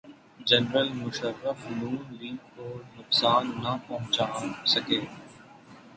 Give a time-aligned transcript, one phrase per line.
[0.47, 2.65] General Musharraf Noon league کو
[2.95, 4.25] نقصان نہ پہنچا
[4.71, 4.99] سکے۔